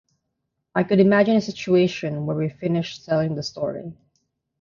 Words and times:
I 0.73 0.83
could 0.83 0.99
imagine 0.99 1.35
a 1.35 1.41
situation 1.41 2.25
where 2.25 2.35
we 2.35 2.49
finish 2.49 3.03
telling 3.05 3.35
the 3.35 3.43
story. 3.43 3.93